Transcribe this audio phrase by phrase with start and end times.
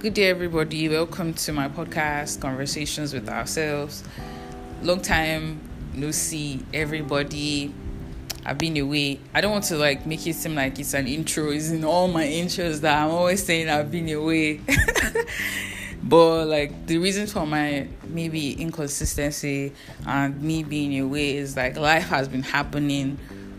[0.00, 0.88] Good day, everybody.
[0.88, 4.04] Welcome to my podcast, Conversations with Ourselves.
[4.80, 5.60] Long time
[5.92, 7.74] no see, everybody.
[8.46, 9.18] I've been away.
[9.34, 11.50] I don't want to like make it seem like it's an intro.
[11.50, 14.60] It's in all my intros that I'm always saying I've been away.
[16.04, 19.72] but like the reason for my maybe inconsistency
[20.06, 23.18] and me being away is like life has been happening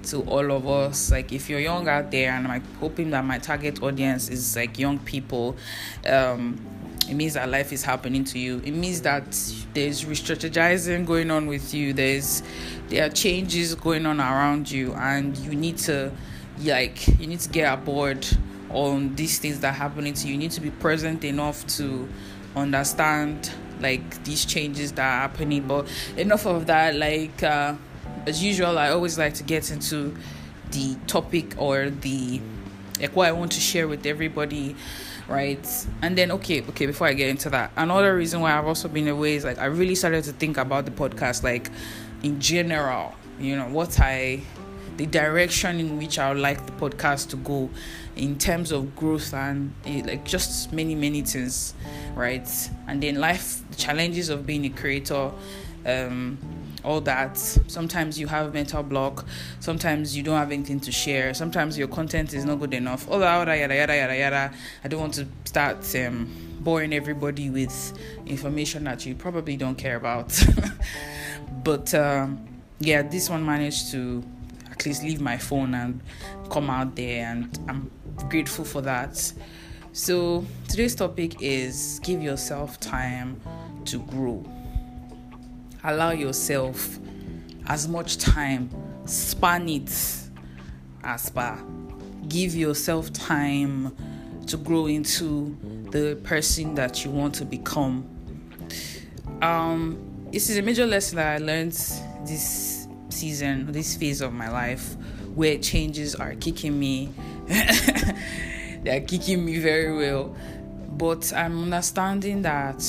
[0.10, 1.12] to all of us.
[1.12, 4.78] Like if you're young out there, and I'm hoping that my target audience is like
[4.80, 5.56] young people.
[6.08, 6.60] Um,
[7.10, 8.62] it means that life is happening to you.
[8.64, 9.24] It means that
[9.74, 11.92] there's re-strategizing going on with you.
[11.92, 12.44] There's
[12.90, 16.12] there are changes going on around you, and you need to
[16.64, 18.28] like you need to get aboard
[18.70, 20.34] on these things that are happening to you.
[20.34, 22.08] You need to be present enough to
[22.56, 25.68] understand like these changes that are happening.
[25.68, 26.96] But enough of that.
[26.96, 27.42] Like.
[27.42, 27.76] Uh,
[28.26, 30.16] as usual, I always like to get into
[30.72, 32.42] the topic or the
[33.00, 34.76] like what I want to share with everybody,
[35.28, 35.66] right?
[36.02, 39.08] And then okay, okay, before I get into that, another reason why I've also been
[39.08, 41.70] away is like I really started to think about the podcast like
[42.24, 44.42] in general, you know, what I
[44.98, 47.70] the direction in which I would like the podcast to go
[48.18, 51.74] in terms of growth and eh, like just many many things,
[52.16, 52.48] right?
[52.88, 55.32] And then life the challenges of being a creator,
[55.86, 56.38] um
[56.84, 57.38] all that.
[57.38, 59.26] Sometimes you have mental block.
[59.60, 61.34] Sometimes you don't have anything to share.
[61.34, 63.10] Sometimes your content is not good enough.
[63.10, 64.54] All that, yada yada yada yada.
[64.84, 67.94] I don't want to start um, boring everybody with
[68.26, 70.38] information that you probably don't care about.
[71.64, 72.48] but um,
[72.80, 74.24] yeah, this one managed to
[74.72, 76.02] at least leave my phone and
[76.50, 77.92] come out there, and I'm
[78.30, 79.34] grateful for that.
[79.92, 83.42] So today's topic is give yourself time
[83.86, 84.46] to grow
[85.84, 87.00] allow yourself
[87.68, 88.70] as much time,
[89.06, 89.92] span it
[91.04, 91.64] as far.
[92.28, 93.96] Give yourself time
[94.48, 95.56] to grow into
[95.92, 98.08] the person that you want to become.
[99.42, 101.72] Um, this is a major lesson that I learned
[102.26, 104.96] this season, this phase of my life,
[105.36, 107.10] where changes are kicking me.
[107.48, 110.36] they are kicking me very well.
[110.92, 112.84] But I'm understanding that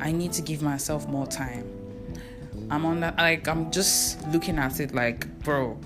[0.00, 1.68] I need to give myself more time.
[2.70, 5.78] I'm on that, like, I'm just looking at it like, bro,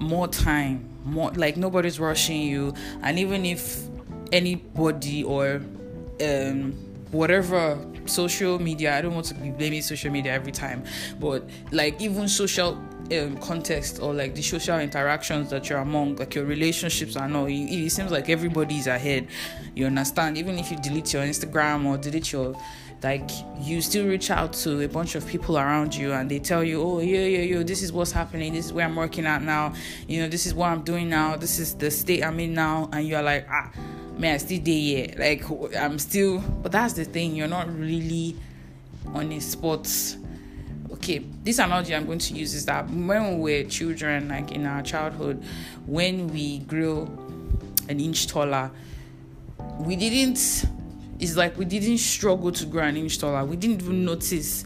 [0.00, 2.74] more time, more, like, nobody's rushing you.
[3.02, 3.82] And even if
[4.32, 5.60] anybody or
[6.22, 6.72] um,
[7.10, 10.84] whatever social media, I don't want to be blaming social media every time,
[11.18, 12.78] but like, even social
[13.12, 17.46] um, context or like the social interactions that you're among, like your relationships and all,
[17.46, 19.26] it, it seems like everybody's ahead.
[19.74, 20.38] You understand?
[20.38, 22.54] Even if you delete your Instagram or delete your
[23.02, 26.62] like you still reach out to a bunch of people around you and they tell
[26.62, 28.52] you oh yeah yeah yeah this is what's happening.
[28.52, 29.72] This is where i'm working at now.
[30.06, 31.36] You know this is what i'm doing now.
[31.36, 32.90] This is the state i'm in now.
[32.92, 33.70] And you're like ah
[34.18, 35.44] man i still there yet like
[35.76, 37.34] i'm still but that's the thing.
[37.34, 38.36] You're not really
[39.14, 39.88] on a spot.
[40.92, 44.66] Okay this analogy i'm going to use is that when we were children like in
[44.66, 45.42] our childhood
[45.86, 47.04] when we grew
[47.88, 48.70] an inch taller
[49.78, 50.66] we didn't
[51.20, 53.44] it's like we didn't struggle to grow an inch taller.
[53.44, 54.64] We didn't even notice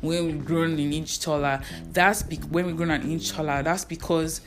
[0.00, 1.60] when we grown an inch taller.
[1.92, 3.62] That's be- when we grown an inch taller.
[3.62, 4.40] That's because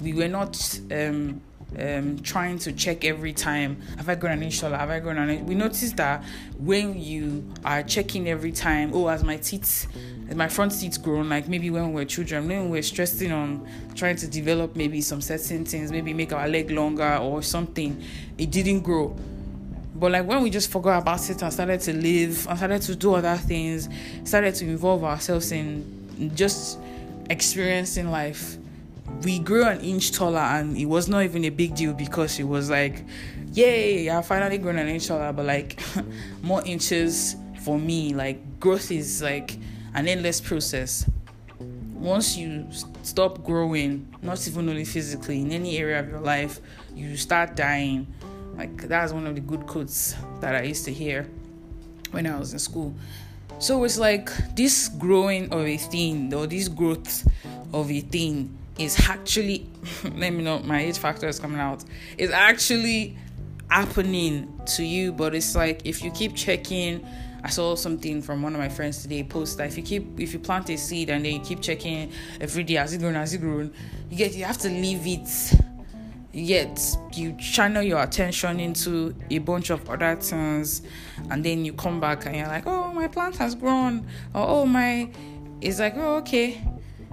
[0.00, 1.42] we were not um,
[1.78, 3.80] um, trying to check every time.
[3.98, 4.78] Have I grown an inch taller?
[4.78, 5.42] Have I grown an inch?
[5.46, 6.24] We noticed that
[6.58, 9.86] when you are checking every time, oh, as my teeth,
[10.30, 13.32] as my front teeth grown, like maybe when we were children, when we were stressing
[13.32, 18.02] on trying to develop maybe some certain things, maybe make our leg longer or something,
[18.38, 19.14] it didn't grow
[19.94, 22.96] but like when we just forgot about it and started to live and started to
[22.96, 23.88] do other things,
[24.24, 26.78] started to involve ourselves in just
[27.28, 28.56] experiencing life,
[29.22, 32.44] we grew an inch taller and it was not even a big deal because it
[32.44, 33.04] was like,
[33.52, 35.80] yay, I finally grown an inch taller, but like
[36.42, 39.58] more inches for me, like growth is like
[39.94, 41.08] an endless process.
[41.94, 42.66] Once you
[43.02, 46.60] stop growing, not even only physically, in any area of your life,
[46.96, 48.12] you start dying
[48.56, 51.28] like that's one of the good quotes that I used to hear
[52.10, 52.94] when I was in school.
[53.58, 57.26] So it's like this growing of a thing or this growth
[57.72, 59.68] of a thing is actually
[60.04, 61.84] let me know my age factor is coming out.
[62.18, 63.16] It's actually
[63.68, 67.06] happening to you, but it's like if you keep checking
[67.44, 70.32] I saw something from one of my friends today post that if you keep if
[70.32, 73.34] you plant a seed and then you keep checking every day as it grown as
[73.34, 73.72] it grown,
[74.10, 75.60] you get you have to leave it
[76.32, 76.80] yet
[77.12, 80.82] you channel your attention into a bunch of other things
[81.30, 83.98] and then you come back and you're like oh my plant has grown
[84.34, 85.10] or oh my
[85.60, 86.60] it's like oh okay.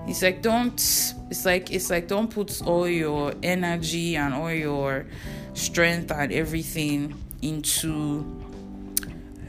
[0.07, 5.06] It's like don't it's like it's like don't put all your energy and all your
[5.54, 7.13] strength and everything
[7.44, 8.25] into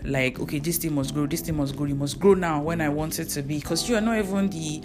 [0.05, 2.81] like okay this thing must grow this thing must grow you must grow now when
[2.81, 3.58] i want it to be.
[3.58, 4.82] Because you are not even the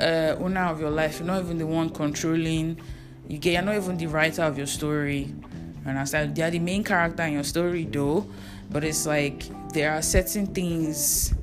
[0.00, 2.80] uh, owner of your life you're not even the one controlling
[3.32, 5.32] you get you're not even the writer of your story
[5.86, 8.26] and I said they're the main character in your story though
[8.70, 11.34] but it's like there are certain things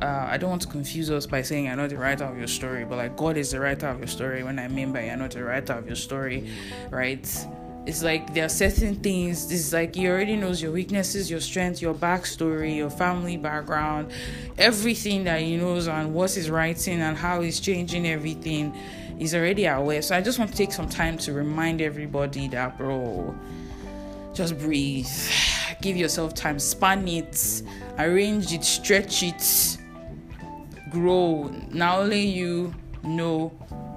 [0.00, 2.46] uh, I don't want to confuse us by saying you're not the writer of your
[2.46, 4.44] story, but like God is the writer of your story.
[4.44, 6.48] When I mean by you're not the writer of your story,
[6.88, 7.46] right?
[7.84, 9.50] It's like there are certain things.
[9.50, 14.12] Is like He already knows your weaknesses, your strengths, your backstory, your family background,
[14.56, 18.72] everything that He knows and what He's writing and how He's changing everything.
[19.18, 20.00] He's already aware.
[20.02, 23.34] So I just want to take some time to remind everybody that, bro,
[24.34, 25.08] just breathe.
[25.80, 26.58] Give yourself time.
[26.58, 27.62] Span it,
[27.98, 29.78] arrange it, stretch it
[30.90, 31.50] grow.
[31.70, 33.52] Now only you know,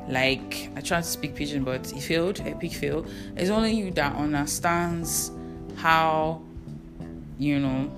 [0.08, 3.06] like I tried to speak pidgin, but it failed, epic fail.
[3.36, 5.32] It's only you that understands
[5.78, 6.42] how,
[7.38, 7.92] you know,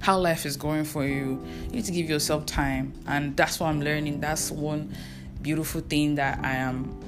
[0.00, 1.44] how life is going for you.
[1.68, 4.20] You need to give yourself time, and that's what I'm learning.
[4.20, 4.94] That's one
[5.42, 6.98] beautiful thing that I am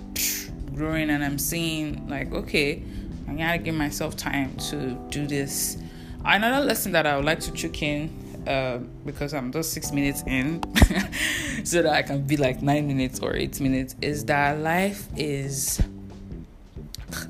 [0.75, 2.83] growing, and I'm seeing like, okay,
[3.29, 5.79] I gotta give myself time to do this.
[6.25, 8.11] Another lesson that I would like to check in
[8.47, 10.63] uh, because I'm just six minutes in,
[11.65, 15.81] so that I can be like nine minutes or eight minutes, is that life is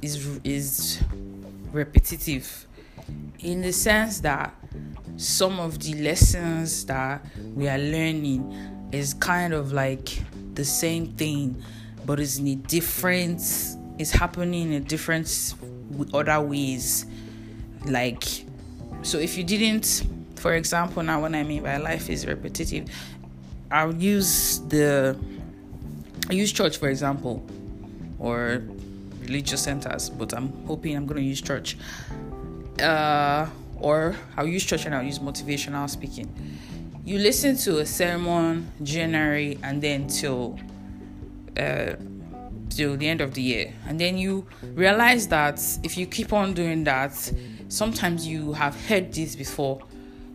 [0.01, 1.03] is is
[1.73, 2.67] repetitive
[3.41, 4.55] in the sense that
[5.17, 10.19] some of the lessons that we are learning is kind of like
[10.55, 11.63] the same thing
[12.05, 13.41] but it's in a different
[13.99, 15.55] it's happening in a different
[16.13, 17.07] other ways
[17.87, 18.25] like
[19.03, 20.05] so if you didn't
[20.43, 22.91] for example, now what I mean by life is repetitive,
[23.71, 25.17] I'll use the
[26.29, 27.47] I use church for example,
[28.19, 28.65] or
[29.21, 31.77] religious centers, but I'm hoping I'm gonna use church.
[32.83, 33.47] Uh,
[33.79, 36.29] or I'll use church and I'll use motivational speaking.
[37.05, 40.59] You listen to a sermon January and then till
[41.59, 41.95] uh,
[42.71, 46.55] till the end of the year, and then you realize that if you keep on
[46.55, 47.13] doing that,
[47.69, 49.83] sometimes you have heard this before,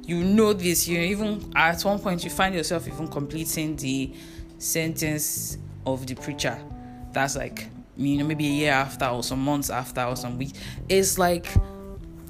[0.03, 0.87] you know this.
[0.87, 4.13] You even at one point you find yourself even completing the
[4.57, 6.59] sentence of the preacher.
[7.13, 10.53] That's like you know maybe a year after or some months after or some week.
[10.89, 11.47] it's like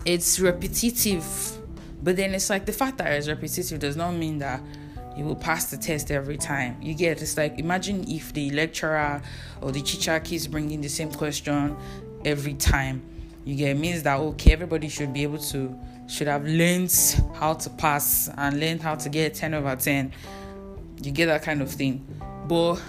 [0.06, 1.25] it's repetitive
[2.03, 4.61] but then it's like the fact that it's repetitive does not mean that
[5.15, 6.77] you will pass the test every time.
[6.81, 9.21] You get it's like imagine if the lecturer
[9.61, 11.75] or the teacher keeps bringing the same question
[12.23, 13.01] every time.
[13.44, 13.79] You get it?
[13.79, 15.77] Means that okay everybody should be able to
[16.07, 16.94] should have learned
[17.35, 20.13] how to pass and learned how to get 10 over 10
[21.01, 22.05] you get that kind of thing.
[22.47, 22.81] But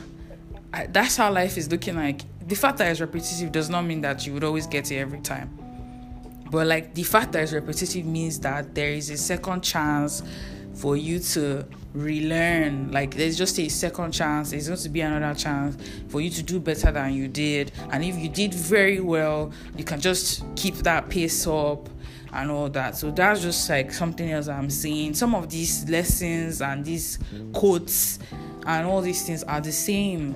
[0.72, 2.22] I, that's how life is looking like.
[2.46, 5.20] The fact that it's repetitive does not mean that you would always get it every
[5.20, 5.57] time
[6.50, 10.23] but like the fact that it's repetitive means that there is a second chance
[10.75, 15.37] for you to relearn like there's just a second chance there's going to be another
[15.37, 15.77] chance
[16.09, 19.83] for you to do better than you did and if you did very well you
[19.83, 21.89] can just keep that pace up
[22.33, 22.97] and all that.
[22.97, 25.15] So that's just like something else I'm seeing.
[25.15, 27.19] Some of these lessons and these
[27.53, 28.19] quotes
[28.67, 30.35] and all these things are the same,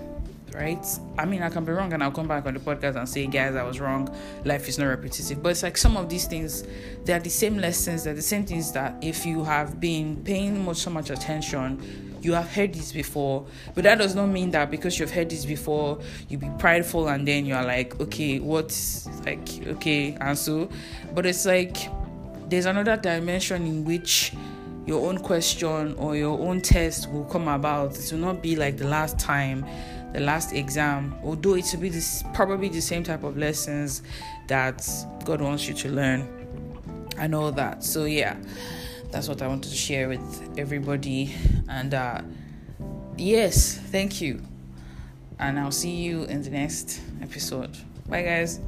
[0.54, 0.84] right?
[1.18, 3.26] I mean, I can be wrong and I'll come back on the podcast and say,
[3.26, 4.14] guys, I was wrong.
[4.44, 5.42] Life is not repetitive.
[5.42, 6.64] But it's like some of these things,
[7.04, 10.78] they're the same lessons, they're the same things that if you have been paying much
[10.78, 13.44] so much attention, you have heard this before
[13.74, 17.26] but that does not mean that because you've heard this before you be prideful and
[17.26, 20.68] then you're like okay what's like okay and so
[21.14, 21.76] but it's like
[22.48, 24.32] there's another dimension in which
[24.86, 28.76] your own question or your own test will come about it will not be like
[28.76, 29.64] the last time
[30.12, 34.02] the last exam although it will be this probably the same type of lessons
[34.48, 34.86] that
[35.24, 36.28] god wants you to learn
[37.18, 38.36] and all that so yeah
[39.12, 41.34] that's what I wanted to share with everybody.
[41.68, 42.22] And uh,
[43.16, 44.40] yes, thank you.
[45.38, 47.76] And I'll see you in the next episode.
[48.08, 48.58] Bye, guys.